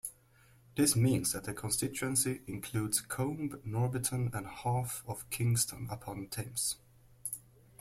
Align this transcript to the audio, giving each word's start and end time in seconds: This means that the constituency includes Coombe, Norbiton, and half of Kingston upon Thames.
This 0.77 0.95
means 0.95 1.31
that 1.31 1.43
the 1.43 1.53
constituency 1.53 2.41
includes 2.47 3.01
Coombe, 3.01 3.61
Norbiton, 3.63 4.31
and 4.33 4.47
half 4.47 5.03
of 5.07 5.29
Kingston 5.29 5.87
upon 5.91 6.25
Thames. 6.29 6.77